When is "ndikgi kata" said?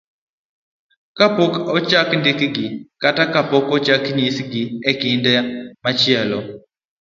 2.19-3.23